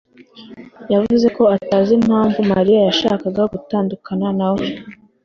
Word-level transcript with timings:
yavuze 0.93 1.27
ko 1.37 1.43
atazi 1.57 1.91
impamvu 1.99 2.39
Mariya 2.53 2.79
yashakaga 2.89 3.41
gutandukana 3.53 4.27
na 4.39 4.49
we. 4.55 4.65